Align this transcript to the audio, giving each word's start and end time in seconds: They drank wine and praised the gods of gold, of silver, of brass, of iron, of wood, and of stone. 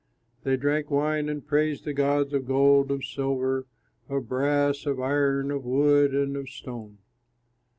They 0.41 0.57
drank 0.57 0.89
wine 0.89 1.29
and 1.29 1.45
praised 1.45 1.85
the 1.85 1.93
gods 1.93 2.33
of 2.33 2.47
gold, 2.47 2.89
of 2.89 3.05
silver, 3.05 3.67
of 4.09 4.27
brass, 4.27 4.87
of 4.87 4.99
iron, 4.99 5.51
of 5.51 5.63
wood, 5.63 6.15
and 6.15 6.35
of 6.35 6.49
stone. 6.49 6.97